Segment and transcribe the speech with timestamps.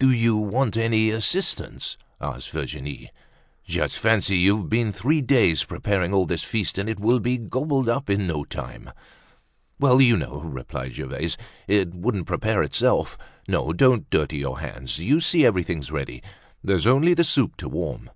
[0.00, 3.10] "Do you want any assistance?" asked Virginie.
[3.64, 7.88] "Just fancy, you've been three days preparing all this feast and it will be gobbled
[7.88, 8.90] up in no time."
[9.78, 11.36] "Well, you know," replied Gervaise,
[11.68, 13.16] "it wouldn't prepare itself.
[13.46, 14.98] No, don't dirty your hands.
[14.98, 16.20] You see everything's ready.
[16.64, 18.10] There's only the soup to warm."